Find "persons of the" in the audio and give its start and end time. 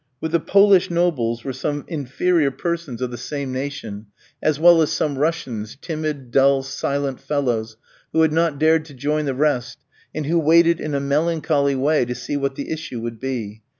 2.49-3.19